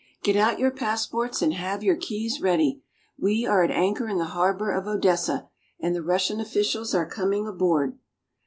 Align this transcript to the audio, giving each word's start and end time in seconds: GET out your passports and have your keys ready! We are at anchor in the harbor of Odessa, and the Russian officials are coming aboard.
GET 0.23 0.35
out 0.35 0.57
your 0.57 0.71
passports 0.71 1.43
and 1.43 1.53
have 1.53 1.83
your 1.83 1.95
keys 1.95 2.41
ready! 2.41 2.81
We 3.19 3.45
are 3.45 3.63
at 3.63 3.69
anchor 3.69 4.07
in 4.07 4.17
the 4.17 4.25
harbor 4.25 4.71
of 4.71 4.87
Odessa, 4.87 5.47
and 5.79 5.95
the 5.95 6.01
Russian 6.01 6.39
officials 6.41 6.95
are 6.95 7.05
coming 7.07 7.47
aboard. 7.47 7.99